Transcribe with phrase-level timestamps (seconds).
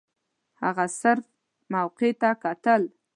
[0.63, 1.25] هغه صرف
[1.73, 2.81] موقع ته کتل.